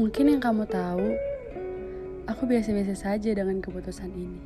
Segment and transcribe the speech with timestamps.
[0.00, 1.12] Mungkin yang kamu tahu,
[2.24, 4.40] aku biasa-biasa saja dengan keputusan ini.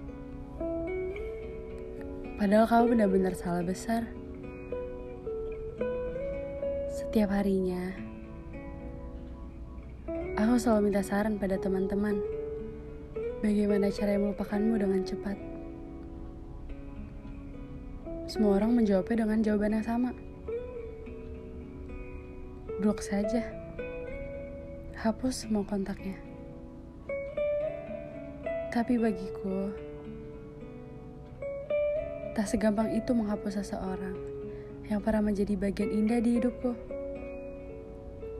[2.34, 4.03] Padahal kamu benar-benar salah besar.
[6.90, 7.95] Setiap harinya,
[10.35, 12.18] aku selalu minta saran pada teman-teman.
[13.39, 15.39] Bagaimana cara melupakanmu dengan cepat?
[18.27, 20.11] Semua orang menjawabnya dengan jawaban yang sama.
[22.82, 23.64] Blok saja.
[25.04, 26.17] Hapus semua kontaknya.
[28.72, 29.68] Tapi bagiku,
[32.33, 34.17] tak segampang itu menghapus seseorang
[34.89, 36.72] yang pernah menjadi bagian indah di hidupku.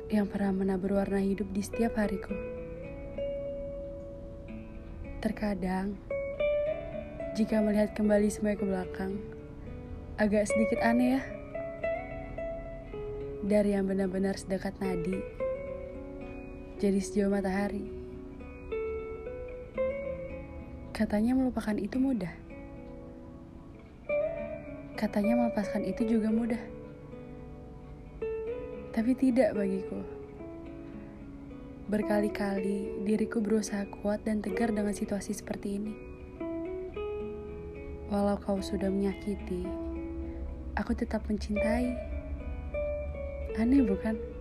[0.09, 2.32] Yang pernah menabur warna hidup di setiap hariku.
[5.20, 6.01] Terkadang,
[7.37, 9.20] jika melihat kembali semua ke belakang,
[10.16, 11.23] agak sedikit aneh ya.
[13.45, 15.43] Dari yang benar-benar sedekat nadi,
[16.78, 17.87] jadi sejauh matahari.
[20.95, 22.30] Katanya melupakan itu mudah.
[24.95, 26.63] Katanya melepaskan itu juga mudah.
[28.95, 29.98] Tapi tidak bagiku.
[31.90, 35.95] Berkali-kali diriku berusaha kuat dan tegar dengan situasi seperti ini.
[38.07, 39.66] Walau kau sudah menyakiti,
[40.79, 41.91] aku tetap mencintai.
[43.59, 44.34] Aneh bukan?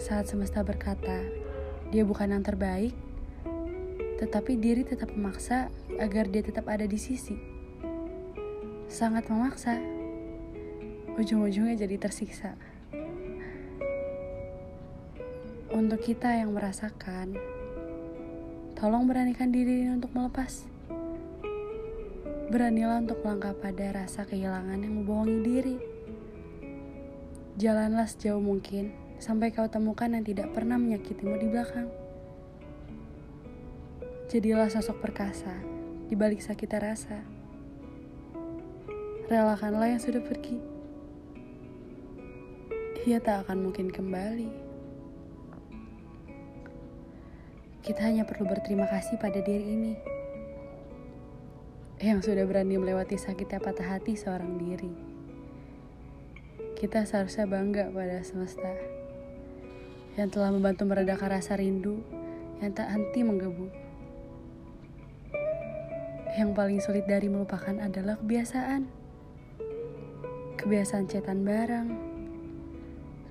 [0.00, 1.28] Saat semesta berkata,
[1.92, 2.96] dia bukan yang terbaik,
[4.16, 5.68] tetapi diri tetap memaksa
[6.00, 7.36] agar dia tetap ada di sisi.
[8.88, 9.76] Sangat memaksa.
[11.20, 12.56] Ujung-ujungnya jadi tersiksa.
[15.68, 17.36] Untuk kita yang merasakan,
[18.80, 20.64] tolong beranikan diri untuk melepas.
[22.48, 25.76] Beranilah untuk melangkah pada rasa kehilangan yang membohongi diri.
[27.60, 31.92] Jalanlah sejauh mungkin sampai kau temukan yang tidak pernah menyakitimu di belakang.
[34.32, 35.52] Jadilah sosok perkasa
[36.08, 37.20] di balik sakitnya rasa.
[39.28, 40.56] Relakanlah yang sudah pergi.
[43.04, 44.50] Ia tak akan mungkin kembali.
[47.84, 49.94] Kita hanya perlu berterima kasih pada diri ini
[52.00, 54.92] yang sudah berani melewati sakitnya patah hati seorang diri.
[56.80, 58.99] Kita seharusnya bangga pada semesta
[60.18, 62.02] yang telah membantu meredakan rasa rindu
[62.58, 63.66] yang tak henti menggebu.
[66.34, 68.86] Yang paling sulit dari melupakan adalah kebiasaan.
[70.60, 71.88] Kebiasaan cetan bareng,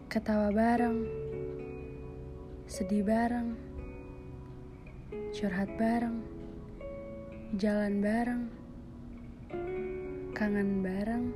[0.10, 1.06] ketawa bareng,
[2.66, 3.54] sedih bareng,
[5.32, 6.20] curhat bareng,
[7.56, 8.44] jalan bareng,
[10.34, 11.34] kangen bareng,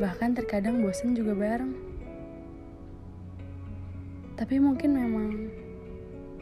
[0.00, 1.93] bahkan terkadang bosen juga bareng.
[4.34, 5.30] Tapi mungkin memang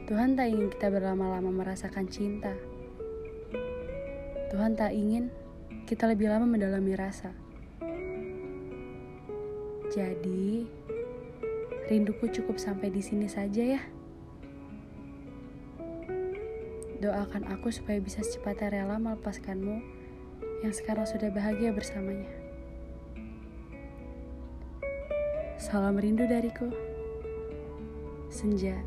[0.08, 2.56] Tuhan tak ingin kita berlama-lama merasakan cinta.
[4.48, 5.28] Tuhan tak ingin
[5.84, 7.36] kita lebih lama mendalami rasa.
[9.92, 10.64] Jadi,
[11.92, 13.82] rinduku cukup sampai di sini saja ya.
[16.96, 19.84] Doakan aku supaya bisa secepatnya rela melepaskanmu
[20.64, 22.30] yang sekarang sudah bahagia bersamanya.
[25.60, 26.91] Salam rindu dariku.
[28.32, 28.80] Senja.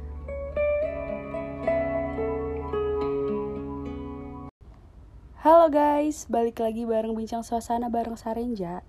[5.45, 8.81] Halo guys, balik lagi bareng bincang suasana bareng Sarenja.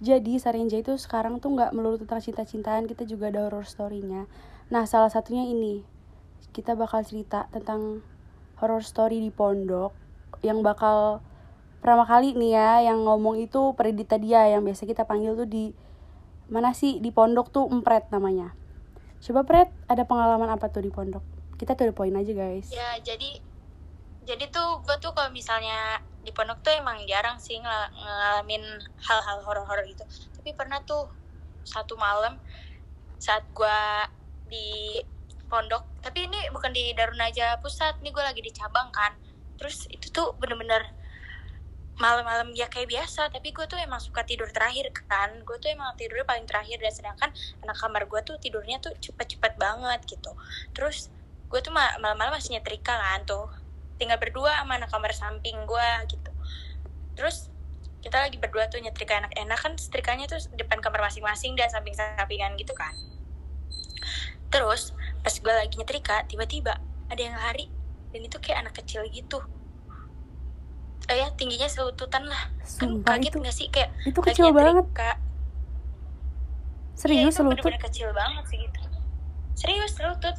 [0.00, 4.24] Jadi Sarenja itu sekarang tuh nggak melulu tentang cinta-cintaan, kita juga ada horror story-nya.
[4.72, 5.84] Nah salah satunya ini,
[6.56, 8.00] kita bakal cerita tentang
[8.56, 9.92] horror story di pondok
[10.40, 11.20] yang bakal
[11.84, 15.74] pertama kali nih ya yang ngomong itu Predita dia yang biasa kita panggil tuh di
[16.48, 18.56] mana sih di pondok tuh empret namanya.
[19.18, 21.22] Coba Pret, ada pengalaman apa tuh di pondok?
[21.58, 22.70] Kita tuh poin aja guys.
[22.70, 23.42] Ya jadi
[24.22, 28.62] jadi tuh gue tuh kalau misalnya di pondok tuh emang jarang sih ngel ngalamin
[29.00, 30.04] hal-hal horor-horor gitu.
[30.38, 31.10] Tapi pernah tuh
[31.66, 32.38] satu malam
[33.18, 33.80] saat gue
[34.48, 35.02] di
[35.48, 39.16] pondok, tapi ini bukan di Darunaja Pusat, ini gue lagi di cabang kan.
[39.56, 40.92] Terus itu tuh bener-bener
[41.98, 45.42] malam-malam ya kayak biasa tapi gue tuh emang suka tidur terakhir kan.
[45.42, 47.30] Gue tuh emang tidurnya paling terakhir dan sedangkan
[47.66, 50.32] anak kamar gue tuh tidurnya tuh cepet-cepet banget gitu.
[50.72, 51.10] Terus
[51.50, 53.50] gue tuh malam-malam masih nyetrika kan tuh.
[53.98, 56.30] Tinggal berdua sama anak kamar samping gue gitu.
[57.18, 57.50] Terus
[57.98, 62.78] kita lagi berdua tuh nyetrika enak-enak kan setrikanya tuh depan kamar masing-masing dan samping-sampingan gitu
[62.78, 62.94] kan.
[64.54, 64.94] Terus
[65.26, 66.78] pas gue lagi nyetrika tiba-tiba
[67.10, 67.66] ada yang lari.
[68.08, 69.57] Dan itu kayak anak kecil gitu
[71.08, 72.52] oh ya tingginya selututan lah.
[72.64, 74.84] Sumpah, kan kaget itu, gak sih kayak itu kecil banget.
[74.92, 75.16] kak
[76.98, 78.80] serius ya, selutut bener-bener kecil banget sih gitu.
[79.54, 80.36] Serius selutut.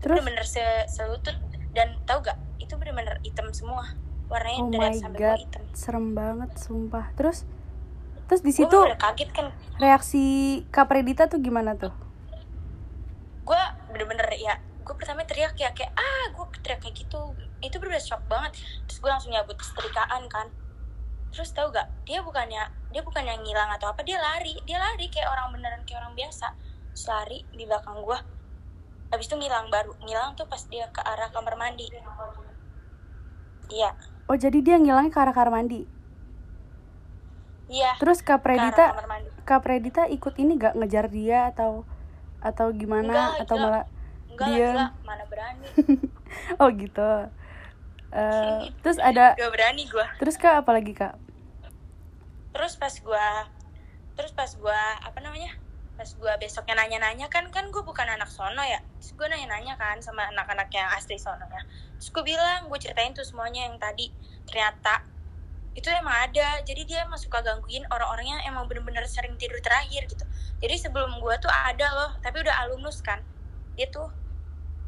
[0.00, 0.16] Terus?
[0.22, 1.36] Bener-bener se selutut.
[1.74, 3.92] Dan tau gak itu bener-bener hitam semua.
[4.30, 5.62] Warnanya oh dari sampai god hitam.
[5.74, 7.10] serem banget sumpah.
[7.18, 7.42] Terus?
[8.26, 9.46] Terus di situ bener kaget kan.
[9.78, 10.24] reaksi
[10.70, 12.05] Kak Predita tuh gimana tuh
[14.96, 17.36] gue pertama teriak ya kayak ah gue teriak kayak gitu.
[17.60, 18.56] Itu bener shock banget.
[18.88, 20.48] Terus gue langsung nyabut setrikaan kan.
[21.36, 24.56] Terus tau gak dia bukannya dia bukannya ngilang atau apa dia lari.
[24.64, 26.56] Dia lari kayak orang beneran kayak orang biasa.
[26.96, 28.18] Terus lari di belakang gue
[29.12, 29.92] habis itu ngilang baru.
[30.00, 31.92] Ngilang tuh pas dia ke arah kamar mandi.
[33.68, 33.92] Iya.
[34.32, 35.84] Oh jadi dia ngilangnya ke arah kamar mandi?
[37.68, 38.00] Iya.
[38.00, 38.96] Terus Kak Predita
[39.44, 41.84] Kak Predita ikut ini gak ngejar dia atau
[42.40, 43.36] atau gimana?
[43.36, 43.84] Enggak, atau malah
[44.36, 44.68] enggak lah Diam.
[44.76, 45.66] gila mana berani.
[46.60, 47.10] Oh gitu.
[48.12, 51.16] Eh, terus ada gak berani gue terus kak apa lagi kak?
[52.52, 53.48] Terus pas gua
[54.16, 55.56] terus pas gua apa namanya?
[55.96, 58.80] Pas gua besoknya nanya-nanya kan kan gue bukan anak sono ya.
[59.00, 61.64] Terus gue nanya-nanya kan sama anak-anak yang asli sono ya
[61.96, 64.12] terus gue bilang gue ceritain tuh semuanya yang tadi.
[64.44, 65.16] Ternyata
[65.76, 66.64] itu emang ada.
[66.64, 70.24] Jadi dia emang suka gangguin orang-orang yang emang bener-bener sering tidur terakhir gitu.
[70.64, 72.10] Jadi sebelum gua tuh ada loh.
[72.24, 73.20] Tapi udah alumnus kan.
[73.76, 74.08] Dia tuh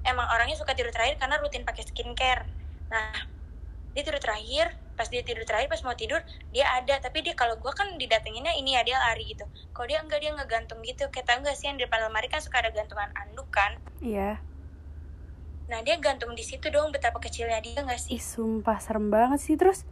[0.07, 2.47] emang orangnya suka tidur terakhir karena rutin pakai skincare.
[2.93, 3.27] Nah
[3.97, 6.99] dia tidur terakhir pas dia tidur terakhir pas mau tidur dia ada.
[7.03, 9.47] Tapi dia kalau gue kan didatenginnya ini ya dia lari gitu.
[9.75, 11.07] Kalau dia enggak dia ngegantung gitu.
[11.11, 13.79] Kayak tau gak sih yang di depan lemari kan suka ada gantungan anduk kan?
[14.03, 14.43] Iya.
[15.69, 18.17] Nah dia gantung di situ dong betapa kecilnya dia nggak sih?
[18.17, 19.55] Ih sumpah serem banget sih.
[19.55, 19.85] Terus?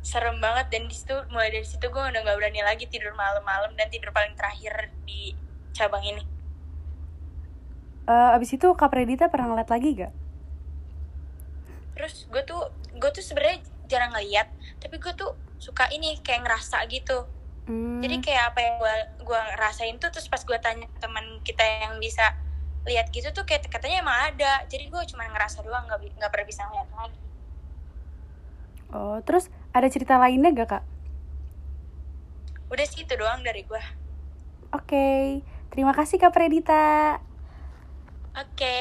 [0.00, 0.72] Serem banget.
[0.72, 4.10] Dan di situ mulai dari situ gue udah nggak berani lagi tidur malam-malam dan tidur
[4.10, 5.36] paling terakhir di
[5.76, 6.35] cabang ini
[8.06, 10.14] eh, abis itu kak Predita pernah ngeliat lagi gak
[11.96, 14.48] terus gue tuh gue tuh sebenarnya jarang ngeliat
[14.82, 17.24] tapi gue tuh suka ini kayak ngerasa gitu.
[17.66, 21.64] Hmm, jadi kayak apa yang gue gua rasain tuh terus pas gue tanya teman kita
[21.64, 22.36] yang bisa
[22.86, 24.62] lihat gitu tuh kayak katanya emang ada.
[24.70, 27.20] Jadi gue cuma ngerasa doang nggak nggak pernah bisa ngeliat lagi.
[28.94, 30.84] Oh terus ada cerita lainnya gak kak?
[32.70, 33.82] Udah sih itu doang dari gue
[34.76, 35.08] oke.
[35.72, 37.18] Terima kasih kak Predita
[38.36, 38.76] oke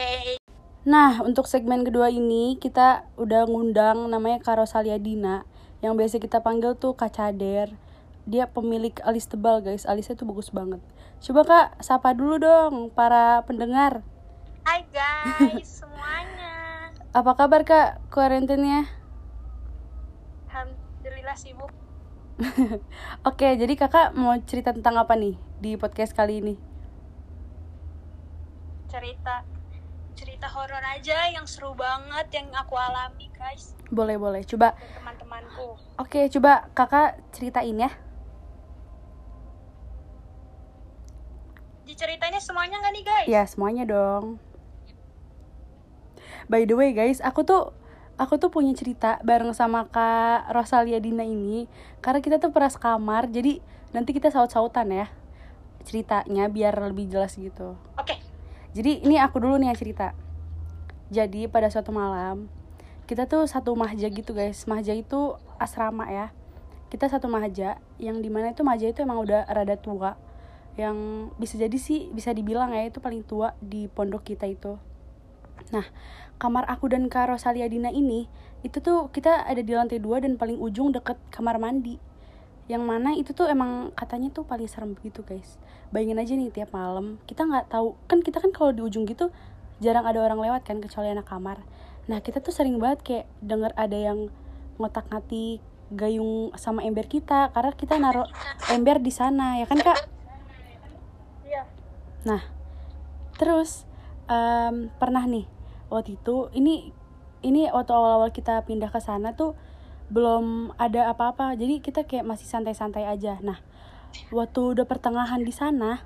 [0.85, 5.41] Nah, untuk segmen kedua ini kita udah ngundang namanya Kak Rosalia Dina
[5.81, 7.73] yang biasa kita panggil tuh Kak Cader.
[8.29, 9.89] Dia pemilik alis tebal, guys.
[9.89, 10.77] Alisnya tuh bagus banget.
[11.25, 14.05] Coba Kak, sapa dulu dong para pendengar.
[14.65, 18.89] Hai guys semuanya Apa kabar Kak kuarantinnya?
[20.49, 21.69] alhamdulillah sibuk
[23.29, 26.74] Oke, jadi Kakak mau cerita tentang apa nih di podcast kali ini?
[28.95, 29.43] Cerita
[30.15, 34.41] cerita horor aja yang seru banget yang aku alami guys Boleh, boleh.
[34.47, 37.91] Coba teman-temanku Oke, coba Kakak ceritain ya.
[41.85, 44.41] diceritainnya semuanya nggak nih guys Ya, semuanya dong.
[46.49, 47.73] By the way, guys, aku tuh
[48.17, 51.69] aku tuh punya cerita bareng sama Kak Rosalia Dina ini
[52.01, 53.29] karena kita tuh pernah sekamar.
[53.29, 53.61] Jadi
[53.93, 55.07] nanti kita saut-sautan ya
[55.85, 57.77] ceritanya biar lebih jelas gitu.
[57.93, 58.15] oke
[58.75, 60.11] Jadi ini aku dulu nih yang cerita.
[61.07, 62.51] Jadi pada suatu malam
[63.07, 64.67] kita tuh satu mahja gitu guys.
[64.67, 66.35] Mahja itu asrama ya.
[66.91, 70.19] Kita satu mahja yang di mana itu mahja itu emang udah rada tua.
[70.75, 74.75] Yang bisa jadi sih bisa dibilang ya itu paling tua di pondok kita itu.
[75.71, 75.87] Nah
[76.35, 78.27] kamar aku dan Kak Rosalia Dina ini
[78.59, 81.95] itu tuh kita ada di lantai dua dan paling ujung deket kamar mandi
[82.65, 85.61] yang mana itu tuh emang katanya tuh paling serem gitu guys
[85.95, 89.31] bayangin aja nih tiap malam kita nggak tahu kan kita kan kalau di ujung gitu
[89.79, 91.63] jarang ada orang lewat kan kecuali anak kamar
[92.11, 94.27] nah kita tuh sering banget kayak denger ada yang
[94.75, 95.63] ngotak ngatik
[95.95, 98.27] gayung sama ember kita karena kita naruh
[98.67, 99.97] ember di sana ya kan kak
[101.47, 101.63] iya
[102.25, 102.41] Nah,
[103.37, 103.85] terus
[104.25, 105.45] em, pernah nih
[105.93, 106.89] waktu itu ini
[107.45, 109.53] ini waktu awal-awal kita pindah ke sana tuh
[110.09, 111.53] belum ada apa-apa.
[111.53, 113.37] Jadi kita kayak masih santai-santai aja.
[113.45, 113.61] Nah,
[114.29, 116.03] waktu udah pertengahan di sana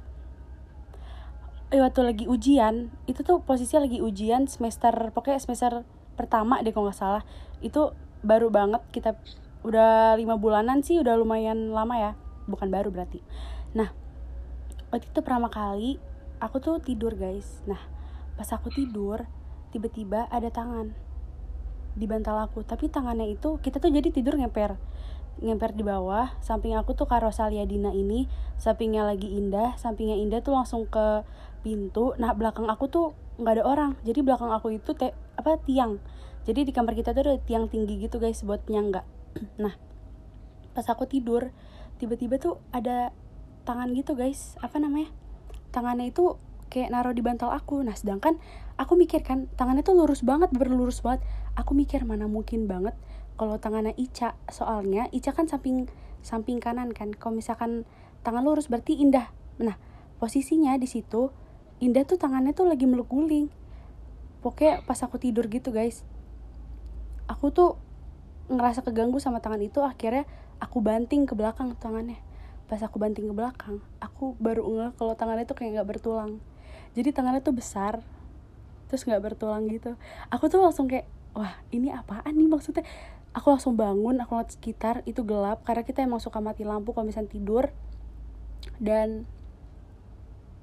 [1.70, 5.86] eh waktu lagi ujian, itu tuh posisinya lagi ujian semester pokoknya semester
[6.18, 7.24] pertama deh kalau nggak salah.
[7.62, 7.94] Itu
[8.26, 9.14] baru banget kita
[9.62, 12.12] udah lima bulanan sih udah lumayan lama ya.
[12.50, 13.22] Bukan baru berarti.
[13.78, 13.94] Nah,
[14.90, 16.02] waktu itu pertama kali
[16.42, 17.80] aku tuh tidur guys nah
[18.34, 19.30] pas aku tidur
[19.70, 20.96] tiba-tiba ada tangan
[21.94, 24.80] di bantal aku tapi tangannya itu kita tuh jadi tidur ngemper
[25.40, 26.36] ngemper di bawah.
[26.44, 28.28] Samping aku tuh Kak Rosalia Dina ini
[28.60, 31.24] sampingnya lagi Indah sampingnya Indah tuh langsung ke
[31.64, 32.16] pintu.
[32.20, 33.06] Nah belakang aku tuh
[33.40, 33.92] nggak ada orang.
[34.04, 36.00] Jadi belakang aku itu te apa tiang.
[36.44, 39.04] Jadi di kamar kita tuh ada tiang tinggi gitu guys buat penyangga.
[39.64, 39.76] Nah
[40.76, 41.52] pas aku tidur
[41.98, 43.12] tiba-tiba tuh ada
[43.64, 44.60] tangan gitu guys.
[44.60, 45.12] Apa namanya?
[45.72, 47.82] Tangannya itu kayak naruh di bantal aku.
[47.82, 48.38] Nah sedangkan
[48.80, 51.24] aku mikir kan tangannya tuh lurus banget berlurus banget.
[51.56, 52.96] Aku mikir mana mungkin banget
[53.40, 55.88] kalau tangannya Ica soalnya Ica kan samping
[56.20, 57.16] samping kanan kan.
[57.16, 57.88] Kalau misalkan
[58.28, 59.32] tangan lurus berarti Indah.
[59.64, 59.80] Nah
[60.20, 61.32] posisinya di situ
[61.80, 63.48] Indah tuh tangannya tuh lagi meluk guling
[64.44, 66.04] pokoknya pas aku tidur gitu guys
[67.30, 67.80] aku tuh
[68.50, 69.80] ngerasa keganggu sama tangan itu.
[69.86, 70.26] Akhirnya
[70.58, 72.18] aku banting ke belakang tangannya.
[72.66, 76.42] Pas aku banting ke belakang aku baru ngeh kalau tangannya tuh kayak nggak bertulang.
[76.98, 78.02] Jadi tangannya tuh besar
[78.90, 79.94] terus nggak bertulang gitu.
[80.34, 81.06] Aku tuh langsung kayak
[81.38, 82.82] wah ini apaan nih maksudnya
[83.34, 87.08] aku langsung bangun aku lihat sekitar itu gelap karena kita emang suka mati lampu kalau
[87.08, 87.70] misalnya tidur.
[88.80, 89.28] Dan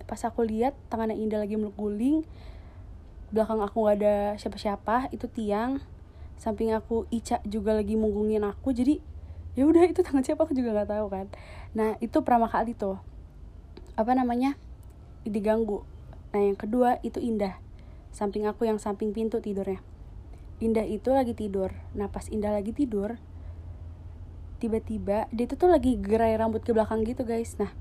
[0.07, 2.23] pas aku lihat tangannya Indah lagi meluk guling
[3.35, 5.83] belakang aku gak ada siapa-siapa itu tiang.
[6.37, 9.01] Samping aku Ica juga lagi munggungin aku jadi
[9.57, 11.27] ya udah itu tangan siapa aku juga nggak tahu kan.
[11.73, 13.01] Nah itu pertama kali tuh
[13.97, 14.55] apa namanya
[15.25, 15.81] diganggu.
[16.37, 17.57] Nah yang kedua itu Indah.
[18.13, 19.81] Samping aku yang samping pintu tidurnya
[20.59, 21.73] Indah itu lagi tidur.
[21.93, 23.21] Nah pas Indah lagi tidur
[24.57, 27.61] Tiba-tiba dia tuh, tuh lagi gerai rambut ke belakang gitu guys.
[27.61, 27.73] Nah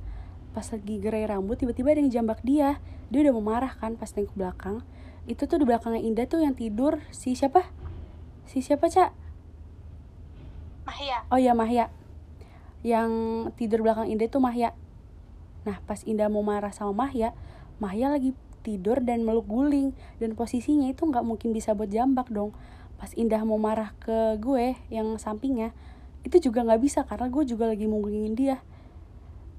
[0.52, 2.84] pas lagi gerai rambut tiba-tiba ada yang jambak dia.
[3.08, 4.84] Dia udah mau marah kan pas tengok ke belakang.
[5.24, 7.00] Itu tuh di belakangnya Indah tuh yang tidur.
[7.16, 7.64] Si siapa?
[8.44, 9.16] Si siapa Cak?
[10.84, 11.18] Mahya.
[11.32, 11.88] Oh ya Mahya.
[12.84, 13.10] Yang
[13.56, 14.76] tidur belakang Indah itu Mahya.
[15.64, 17.32] Nah pas Indah mau marah sama Mahya
[17.76, 18.32] Mahya lagi
[18.66, 19.94] tidur dan meluk guling.
[20.18, 22.58] Dan posisinya itu nggak mungkin bisa buat jambak dong.
[22.98, 25.78] Pas Indah mau marah ke gue yang sampingnya
[26.26, 28.58] itu juga nggak bisa karena gue juga lagi munggungin dia.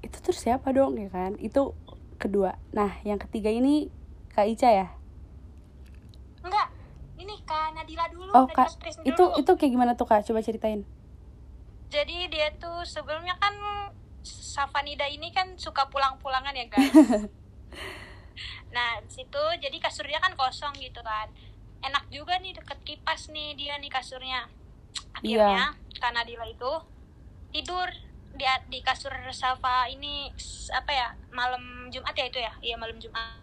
[0.03, 1.39] Itu terus siapa dong ya kan?
[1.39, 1.71] Itu
[2.19, 2.59] kedua.
[2.75, 3.87] Nah yang ketiga ini
[4.35, 4.87] kak Ica ya?
[6.43, 6.67] Enggak.
[7.15, 8.31] Ini kak Nadila dulu.
[8.35, 8.69] Oh Nadila kak
[9.07, 9.39] itu dulu.
[9.39, 10.27] itu kayak gimana tuh kak?
[10.27, 10.83] Coba ceritain.
[11.87, 13.55] Jadi dia tuh sebelumnya kan
[14.27, 16.91] Safanida ini kan suka pulang-pulangan ya guys
[18.77, 21.33] nah situ jadi kasurnya kan kosong gitu kan.
[21.81, 24.45] Enak juga nih deket kipas nih dia nih kasurnya.
[25.17, 25.97] Akhirnya yeah.
[25.97, 26.73] karena Dila itu
[27.49, 27.89] tidur
[28.37, 30.29] di di kasur Safa ini
[30.69, 32.53] apa ya malam Jumat ya itu ya?
[32.61, 33.41] Iya malam Jumat.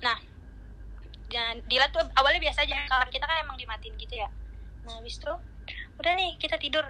[0.00, 0.18] Nah
[1.28, 4.32] dan Dila tuh awalnya biasa aja kamar kita kan emang dimatiin gitu ya.
[4.88, 5.32] Nah habis itu
[6.00, 6.88] udah nih kita tidur.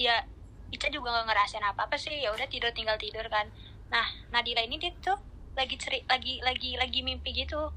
[0.00, 0.24] Ya
[0.72, 2.16] Ica juga nggak ngerasain apa apa sih.
[2.16, 3.52] Ya udah tidur tinggal tidur kan
[3.92, 5.20] nah Nadila ini dia tuh
[5.52, 7.70] lagi ceri lagi lagi lagi mimpi gitu.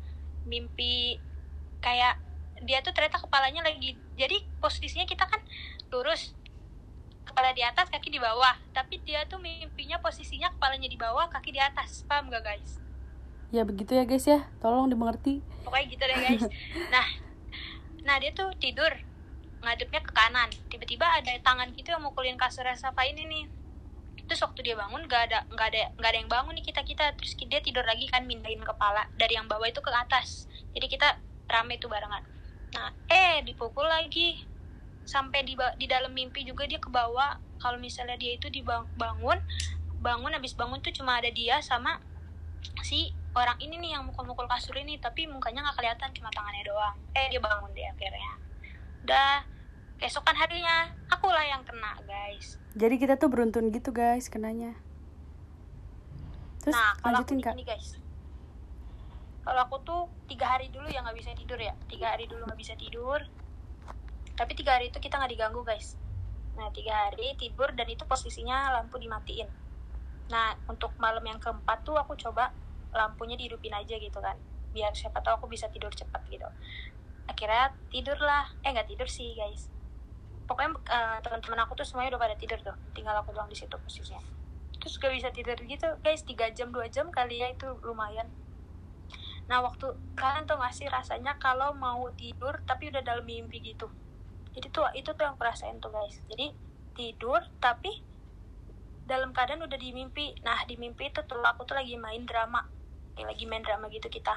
[0.48, 1.20] Mimpi
[1.84, 2.18] kayak
[2.64, 5.44] dia tuh ternyata kepalanya lagi jadi posisinya kita kan
[5.92, 6.32] lurus.
[7.28, 8.56] Kepala di atas kaki di bawah.
[8.72, 12.08] Tapi dia tuh mimpinya posisinya kepalanya di bawah kaki di atas.
[12.08, 12.80] Paham gak guys?
[13.52, 14.48] Ya begitu ya guys ya.
[14.64, 15.44] Tolong dimengerti.
[15.68, 16.44] Pokoknya gitu deh guys.
[16.94, 17.08] Nah
[18.06, 18.94] nah dia tuh tidur
[19.60, 20.48] ngadepnya ke kanan.
[20.72, 23.44] Tiba-tiba ada tangan gitu yang mukulin kasur Safa ini nih
[24.26, 27.14] terus waktu dia bangun gak ada nggak ada nggak ada yang bangun nih kita kita
[27.14, 29.06] terus dia tidur lagi kan mindahin kepala.
[29.18, 30.50] Dari yang bawah itu ke atas.
[30.74, 32.26] Jadi kita rame tuh barengan.
[32.74, 34.42] Nah eh dipukul lagi.
[35.06, 37.38] Sampai di di dalam mimpi juga dia ke bawah.
[37.62, 39.40] Kalau misalnya dia itu dibangun
[40.02, 41.98] bangun habis bangun tuh cuma ada dia sama
[42.86, 44.98] si orang ini nih yang mukul-mukul kasur ini.
[44.98, 46.98] Tapi mukanya nggak kelihatan cuma tangannya doang.
[47.14, 48.34] Eh dia bangun deh akhirnya.
[49.06, 49.55] Udah
[50.00, 52.60] keesokan harinya akulah yang kena guys.
[52.76, 54.76] Jadi kita tuh beruntun gitu guys kenanya.
[56.60, 57.56] Terus nah, lanjutin kak.
[57.64, 57.96] guys.
[59.46, 61.78] Kalau aku tuh tiga hari dulu ya nggak bisa tidur ya.
[61.88, 63.22] Tiga hari dulu nggak bisa tidur.
[64.36, 65.96] Tapi tiga hari itu kita nggak diganggu guys.
[66.60, 69.48] Nah tiga hari tidur dan itu posisinya lampu dimatiin.
[70.28, 72.52] Nah untuk malam yang keempat tuh aku coba
[72.92, 74.36] lampunya dihidupin aja gitu kan.
[74.76, 76.50] Biar siapa tahu aku bisa tidur cepat gitu.
[77.30, 79.75] Akhirnya tidur lah eh nggak tidur sih guys
[80.46, 82.78] pokoknya uh, teman-teman aku tuh semuanya udah pada tidur tuh.
[82.94, 84.22] Tinggal aku doang di situ posisinya.
[84.78, 85.88] Terus gak bisa tidur gitu.
[86.06, 88.30] Guys tiga jam dua jam kali ya itu lumayan.
[89.46, 93.90] Nah waktu kalian tuh ngasih rasanya kalau mau tidur tapi udah dalam mimpi gitu.
[94.54, 96.22] Jadi tuh itu tuh yang kurasain tuh guys.
[96.30, 96.54] Jadi
[96.96, 98.02] tidur tapi
[99.06, 100.34] dalam keadaan udah di mimpi.
[100.42, 102.66] Nah di mimpi itu tuh aku tuh lagi main drama.
[103.14, 104.34] Kayak lagi main drama gitu kita.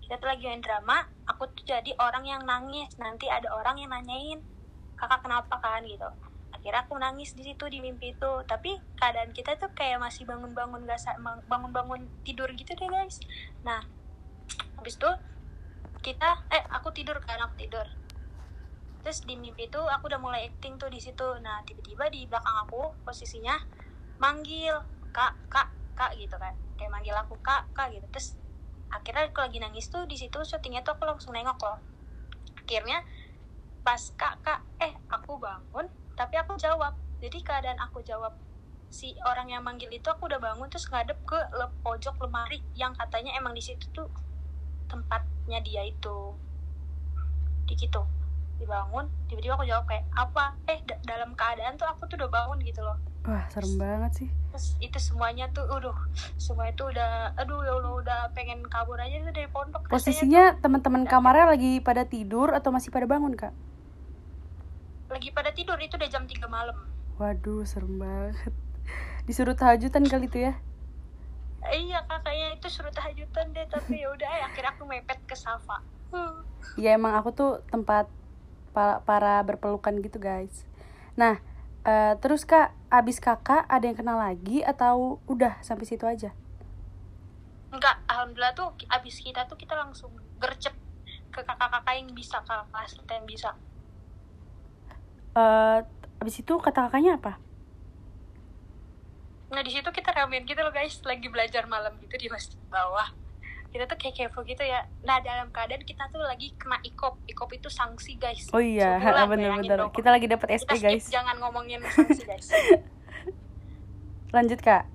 [0.00, 2.92] Kita tuh lagi main drama aku tuh jadi orang yang nangis.
[3.00, 4.40] Nanti ada orang yang nanyain
[5.00, 6.04] kakak kenapa kan gitu.
[6.52, 8.32] Akhirnya aku nangis di situ di mimpi itu.
[8.44, 11.00] Tapi keadaan kita tuh kayak masih bangun-bangun gak
[11.48, 13.16] bangun-bangun tidur gitu deh guys.
[13.64, 13.80] Nah
[14.76, 15.10] habis itu
[16.04, 17.88] kita eh aku tidur kan aku tidur.
[19.00, 21.40] Terus di mimpi itu aku udah mulai acting tuh di situ.
[21.40, 23.56] Nah tiba-tiba di belakang aku posisinya
[24.20, 24.84] manggil
[25.16, 26.52] kak kak kak gitu kan.
[26.76, 28.04] Kayak manggil aku kak kak gitu.
[28.12, 28.36] Terus
[28.92, 31.80] akhirnya aku lagi nangis tuh di situ syutingnya tuh aku langsung nengok loh.
[32.60, 33.00] Akhirnya
[33.80, 36.92] pas kak kak eh aku bangun tapi aku jawab.
[37.20, 38.32] Jadi keadaan aku jawab
[38.88, 42.92] si orang yang manggil itu aku udah bangun terus ngadep ke le- pojok lemari yang
[42.92, 44.08] katanya emang di situ tuh
[44.86, 46.34] tempatnya dia itu.
[47.64, 48.02] Di gitu
[48.60, 50.52] dibangun tiba-tiba aku jawab kayak apa?
[50.66, 52.96] Eh da- dalam keadaan tuh aku tuh udah bangun gitu loh.
[53.24, 54.30] Wah serem banget sih.
[54.50, 55.94] terus itu semuanya tuh aduh
[56.34, 59.86] semua itu udah aduh ya Allah udah pengen kabur aja tuh dari pondok.
[59.86, 63.54] Posisinya teman-teman kamarnya lagi pada tidur atau masih pada bangun kak
[65.10, 66.78] lagi pada tidur itu udah jam 3 malam.
[67.18, 68.54] Waduh serem banget.
[69.26, 70.54] Disuruh tahajudan kali itu ya?
[71.60, 75.82] Iya kakaknya itu suruh tahajudan deh tapi ya udah akhirnya aku mepet ke Safa.
[76.78, 78.06] Ya emang aku tuh tempat
[78.70, 80.64] pa- para berpelukan gitu guys.
[81.18, 81.42] Nah
[81.82, 86.30] eh, terus kak abis kakak ada yang kenal lagi atau udah sampai situ aja?
[87.70, 90.74] Enggak alhamdulillah tuh abis kita tuh kita langsung gercep
[91.30, 93.50] ke kakak-kakak yang bisa kakak kelas kita yang bisa
[95.30, 95.78] eh
[96.20, 97.38] abis itu kata kakaknya apa?
[99.50, 101.00] Nah di situ kita ramean gitu loh guys.
[101.02, 103.10] Lagi belajar malam gitu di masjid bawah.
[103.70, 104.82] Kita tuh kayak kepo gitu ya.
[105.02, 107.18] Nah dalam keadaan kita tuh lagi kena ikop.
[107.26, 108.50] Ikop itu sanksi guys.
[108.50, 109.78] Oh iya Sebulan, bener-bener.
[109.78, 109.90] dong.
[109.90, 111.04] kita lagi dapat SP kita guys.
[111.06, 112.50] jangan ngomongin sanksi guys.
[114.34, 114.86] Lanjut kak.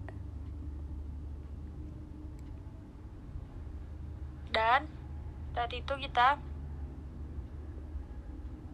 [4.52, 4.88] Dan
[5.52, 6.40] tadi itu kita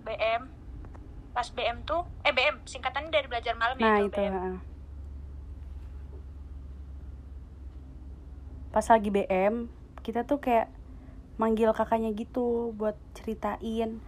[0.01, 0.60] BM
[1.31, 4.33] pas BM tuh eh BM singkatannya dari belajar malam nah ya itu BM.
[4.35, 4.43] ha.
[8.71, 9.55] pas lagi BM
[10.01, 10.67] kita tuh kayak
[11.41, 14.01] manggil kakaknya gitu buat ceritain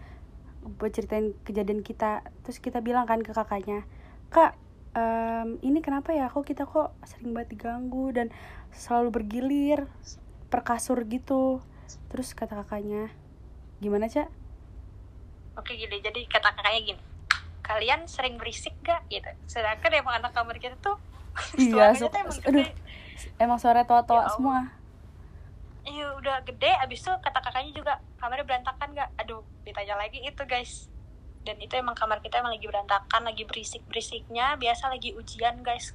[0.63, 2.23] buat ceritain kejadian kita.
[2.47, 3.83] Terus kita bilang kan ke kakaknya
[4.31, 4.55] kak
[4.95, 6.31] em, ini kenapa ya?
[6.31, 8.31] Kok kita kok sering banget diganggu dan
[8.73, 9.85] selalu bergilir
[10.47, 11.59] per kasur gitu.
[12.09, 13.11] Terus kata kakaknya
[13.83, 14.31] gimana cak?
[15.53, 17.12] Oke gini, jadi kata kakaknya gini
[17.63, 19.01] Kalian sering berisik gak?
[19.07, 19.25] Gitu.
[19.47, 20.99] Sedangkan emang anak kamar kita tuh
[21.57, 22.65] iya suka tuh emang aduh gede.
[23.39, 24.59] emang suara tua-tua Ya semua.
[25.83, 29.09] Iya udah gede, abis itu kata kakaknya juga Kamarnya berantakan gak?
[29.17, 30.87] Aduh, ditanya lagi itu guys.
[31.43, 35.91] Dan itu emang kamar kita emang lagi berantakan Lagi berisik-berisiknya Biasa lagi ujian guys.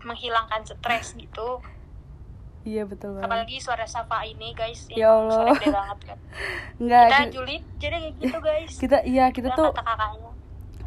[0.00, 1.58] Menghilangkan stres gitu.
[2.62, 3.26] Iya betul banget.
[3.26, 5.34] Apalagi suara Safa ini guys Ya Allah.
[5.34, 6.18] Suara gede banget kan.
[6.80, 8.72] Enggak Kita ki- julid, jadi kayak gitu guys.
[8.76, 10.27] Kita iya kita Udah tuh kata kakaknya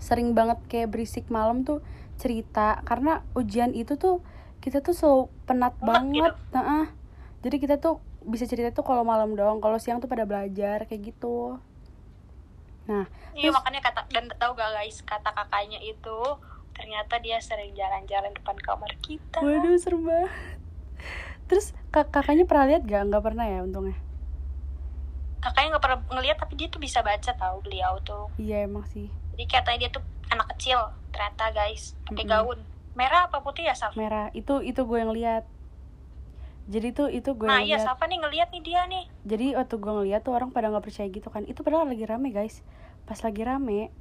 [0.01, 1.79] sering banget kayak berisik malam tuh
[2.17, 2.81] cerita.
[2.81, 4.19] Karena ujian itu tuh
[4.59, 6.33] kita tuh selalu penat banget.
[6.33, 6.57] gitu.
[6.57, 6.89] Nah,
[7.41, 11.13] jadi kita tuh bisa cerita tuh kalau malam doang kalau siang tuh pada belajar kayak
[11.13, 11.57] gitu.
[12.85, 16.19] Nah Iya Terus- makanya kata dan tahu gak guys kata kakaknya itu
[16.71, 19.41] ternyata dia sering jalan-jalan depan kamar kita.
[19.41, 20.29] waduh banget.
[21.49, 23.09] Terus kak kakaknya pernah lihat gak?
[23.09, 23.97] Nggak pernah ya untungnya?
[25.41, 28.29] Kakaknya nggak pernah ngeliat tapi dia tuh bisa baca tahu beliau tuh.
[28.37, 32.33] iya emang sih Jadi katanya dia tuh anak kecil ternyata guys pakai Mm-mm.
[32.33, 32.59] gaun.
[32.91, 33.95] Merah apa putih ya Saf?
[33.95, 34.27] merah.
[34.31, 35.43] Itu itu gue yang lihat
[36.65, 39.03] jadi tuh itu gue Nah yang iya lihat Safa nih ngeliat nih dia nih.
[39.23, 41.43] jadi waktu gue ngeliat tuh orang pada nggak percaya gitu kan.
[41.43, 42.63] Itu padahal lagi rame guys.
[43.03, 43.91] Pas lagi rame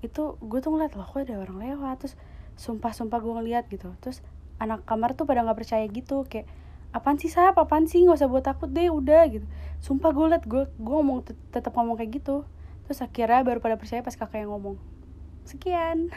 [0.00, 1.96] itu gue tuh ngeliat loh kok ada orang lewat?
[1.98, 2.14] Terus
[2.54, 3.90] sumpah sumpah gue ngeliat gitu.
[3.98, 4.20] Terus
[4.58, 6.22] anak kamar tuh pada nggak percaya gitu.
[6.24, 6.46] Kayak
[6.92, 8.04] apaan sih sap apaan sih?
[8.04, 9.46] Nggak usah buat takut deh udah gitu.
[9.78, 12.44] Sumpah gue liat gue gue ngomong tet- tetap ngomong kayak gitu
[12.86, 14.76] terus akhirnya baru pada percaya pas kakak yang ngomong
[15.46, 16.10] sekian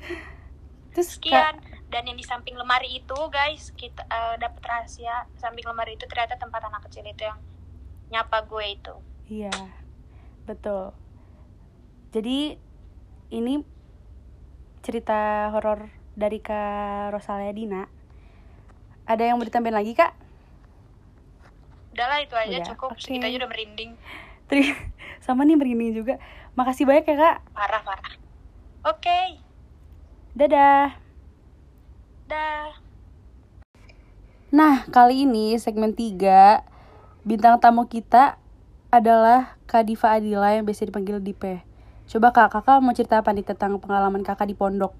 [0.92, 1.54] terus Kak- Sekian
[1.92, 6.34] dan yang di samping lemari itu guys kita eh, dapat rahasia samping lemari itu ternyata
[6.40, 7.38] tempat anak kecil itu yang
[8.12, 8.94] nyapa gue itu.
[9.28, 9.52] Iya,
[10.44, 10.92] betul.
[12.12, 12.60] Jadi
[13.32, 13.54] ini
[14.84, 17.88] cerita horor dari Kak Rosalia Dina.
[19.08, 20.12] Ada yang mau ditambahin lagi kak?
[21.92, 23.00] Udahlah itu aja Udah, cukup oke.
[23.04, 23.92] segitu aja udah merinding
[24.48, 24.76] Terima
[25.22, 26.18] sama nih merinding juga.
[26.58, 27.36] Makasih banyak ya kak.
[27.54, 28.14] parah parah.
[28.82, 29.38] Oke.
[30.34, 30.98] Dadah.
[32.26, 32.74] Dah.
[34.52, 36.60] Nah, kali ini segmen 3
[37.24, 38.36] Bintang tamu kita
[38.92, 41.64] adalah Kak Diva Adila yang biasa dipanggil Dipe
[42.04, 44.92] Coba kak, kakak mau cerita apa nih tentang pengalaman kakak di pondok?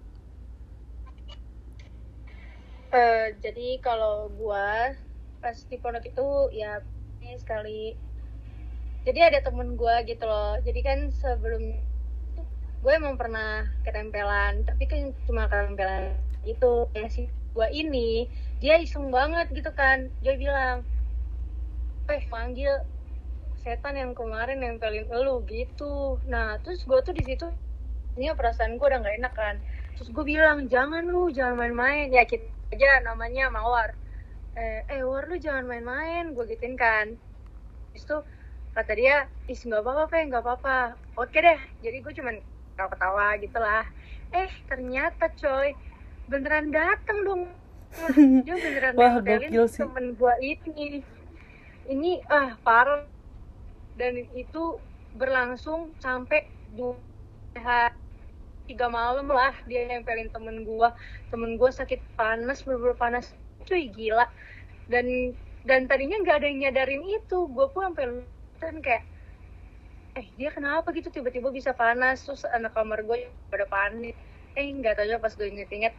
[2.92, 4.96] Eh, jadi kalau gua
[5.44, 6.80] pas di pondok itu ya
[7.20, 7.92] ini sekali
[9.02, 10.58] jadi ada temen gua gitu loh.
[10.62, 11.74] Jadi kan sebelum
[12.82, 14.62] gue emang pernah ketempelan.
[14.66, 18.26] Tapi kan cuma ketempelan itu ya si gua ini
[18.62, 20.10] dia iseng banget gitu kan.
[20.22, 20.86] Dia bilang
[22.10, 22.82] eh manggil
[23.62, 26.22] setan yang kemarin nempelin elu gitu.
[26.30, 27.50] Nah terus gua tuh di situ
[28.14, 29.56] ini perasaan gua udah nggak enak kan.
[29.96, 32.10] Terus gue bilang jangan lu jangan main-main.
[32.10, 33.94] Ya kita aja namanya mawar.
[34.56, 36.32] Eh, eh war lu jangan main-main.
[36.32, 37.14] Gue gituin kan.
[37.92, 38.24] Terus
[38.72, 40.96] kata dia is nggak apa-apa Fe, nggak apa-apa.
[41.20, 41.60] Oke deh.
[41.84, 42.34] Jadi gue cuman
[42.72, 43.84] ketawa-ketawa gitu lah
[44.32, 45.76] eh ternyata coy
[46.26, 47.42] beneran datang dong.
[48.48, 49.84] Dia beneran Wah, gokil sih.
[49.84, 51.04] temen gua ini.
[51.84, 53.04] Ini ah parah.
[54.00, 54.80] Dan itu
[55.20, 56.96] berlangsung sampai dua
[57.52, 57.92] hari
[58.64, 60.96] tiga malam lah dia nempelin temen gua.
[61.28, 63.36] Temen gua sakit panas bener panas.
[63.68, 64.24] Cuy gila.
[64.88, 65.36] Dan
[65.68, 67.44] dan tadinya nggak ada yang nyadarin itu.
[67.52, 68.24] Gue pun sampai
[68.62, 69.02] dan kayak
[70.12, 71.08] eh dia kenapa gitu?
[71.08, 74.14] Tiba-tiba bisa panas terus anak kamar gue pada panik.
[74.54, 75.94] Eh nggak tahu pas gue inget-inget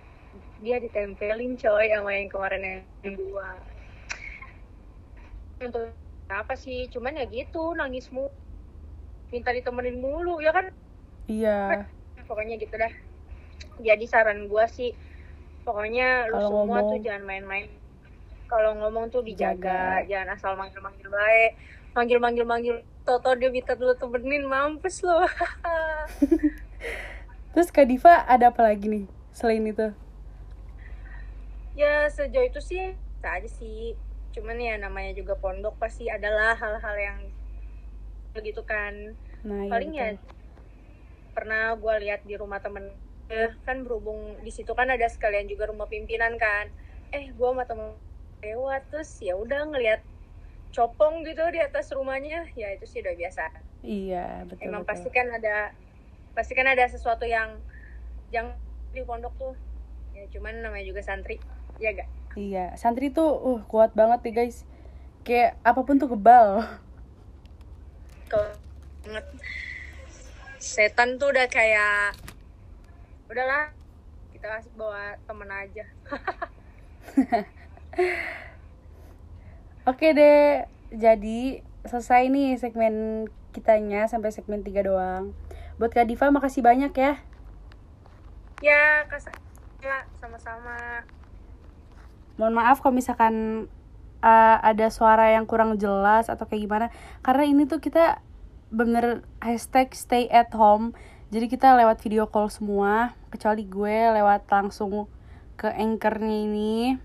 [0.62, 2.62] dia ditempelin coy sama yang kemarin
[3.04, 3.58] yang dua.
[5.60, 5.94] Untuk
[6.30, 6.88] apa sih?
[6.88, 8.32] Cuman ya gitu nangis mulu
[9.34, 10.70] minta ditemenin mulu ya kan?
[11.26, 11.90] Iya.
[12.30, 12.94] Pokoknya gitu dah.
[13.82, 14.94] Jadi saran gua sih
[15.66, 17.66] pokoknya lu Kalau semua ngomong- tuh jangan main-main.
[18.46, 20.06] Kalau ngomong tuh dijaga Jaga.
[20.06, 21.58] jangan asal manggil-manggil baik
[21.94, 25.28] manggil-manggil manggil Toto dia minta dulu temenin mampus lo.
[27.54, 29.92] Terus kak Diva ada apa lagi nih selain itu?
[31.76, 34.00] Ya sejauh itu sih bisa aja sih.
[34.32, 37.20] Cuman ya namanya juga pondok pasti adalah hal-hal yang
[38.32, 39.20] begitu kan.
[39.44, 40.32] Nah iya paling ya betul.
[41.36, 42.88] pernah gue lihat di rumah temen
[43.28, 46.72] eh, kan berhubung di situ kan ada sekalian juga rumah pimpinan kan.
[47.12, 48.00] Eh gue sama temen
[48.40, 50.00] lewat terus ya udah ngelihat
[50.74, 52.50] copong gitu di atas rumahnya.
[52.58, 53.46] Ya itu sih udah biasa.
[53.86, 54.92] Iya betul emang betul.
[54.92, 55.56] pasti kan ada
[56.34, 57.62] pasti kan ada sesuatu yang
[58.34, 58.58] yang
[58.92, 59.56] di pondok tuh.
[60.18, 61.38] Ya cuman namanya juga santri.
[61.78, 64.66] Ya gak Iya, santri tuh uh kuat banget nih guys.
[65.22, 66.66] Kayak apa pun tuh kebal.
[68.26, 68.58] Ke-
[69.06, 69.26] banget.
[70.58, 72.18] Setan tuh udah kayak
[73.30, 73.70] udahlah
[74.34, 75.86] kita kasih bawa temen aja
[79.84, 80.64] Oke deh,
[80.96, 85.36] jadi selesai nih segmen kitanya sampai segmen 3 doang.
[85.76, 87.20] Buat Kak Diva makasih banyak ya.
[88.64, 89.28] ya kas
[89.84, 91.04] ya, sama-sama
[92.40, 93.68] Mohon maaf kalau misalkan
[94.24, 96.88] uh, ada suara yang kurang jelas atau kayak gimana.
[97.20, 98.24] Karena ini tuh kita
[98.72, 100.96] bener hashtag stay at home.
[101.28, 105.12] Jadi kita lewat video call semua, kecuali gue lewat langsung
[105.60, 106.96] ke anchornya ini.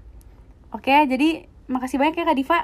[0.70, 2.60] Oke, jadi makasih banyak ya Kak Diva.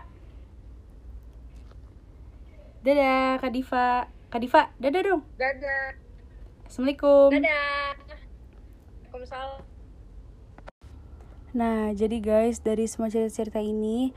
[2.84, 4.08] Dadah Kak Diva.
[4.32, 5.22] Kak Diva, dadah dong.
[5.38, 5.94] dadah
[6.66, 7.30] Assalamualaikum.
[7.30, 7.94] dadah
[9.14, 9.62] Waalaikumsalam
[11.54, 14.10] Nah, jadi guys, dari semua cerita-cerita ini,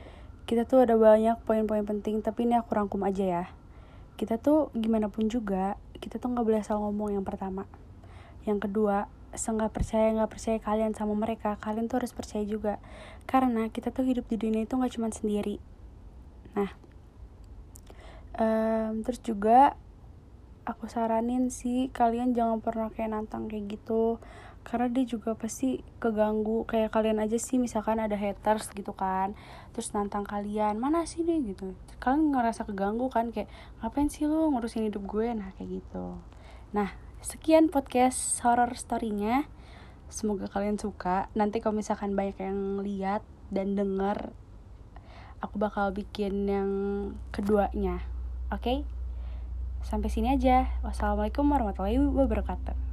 [0.49, 3.45] kita tuh ada banyak poin-poin penting, tapi ini aku rangkum aja ya.
[4.17, 7.69] Kita tuh gimana pun juga, kita tuh nggak boleh asal ngomong yang pertama.
[8.41, 9.05] Yang kedua,
[9.37, 12.81] seenggak percaya nggak percaya kalian sama mereka, kalian tuh harus percaya juga.
[13.29, 15.61] Karena kita tuh hidup di dunia itu nggak cuma sendiri.
[16.57, 16.73] Nah,
[18.37, 19.77] em, terus juga
[20.67, 24.19] aku saranin sih kalian jangan pernah kayak nantang kayak gitu.
[24.67, 29.31] Karena dia juga pasti keganggu kayak kalian aja sih misalkan ada haters gitu kan
[29.71, 31.71] terus nantang kalian mana sih nih gitu.
[32.03, 33.47] Kalian ngerasa keganggu kan kayak
[33.79, 35.31] ngapain sih lu ngurusin hidup gue?
[35.31, 36.19] Nah kayak gitu.
[36.75, 39.49] Nah sekian podcast horror story-nya.
[40.07, 41.27] Semoga kalian suka.
[41.35, 44.31] Nanti kalau misalkan banyak yang lihat dan denger
[45.43, 46.69] aku bakal bikin yang
[47.29, 48.01] keduanya.
[48.49, 48.87] Oke?
[49.85, 50.67] Sampai sini aja.
[50.81, 52.86] Wassalamualaikum warahmatullahi wabarakatuh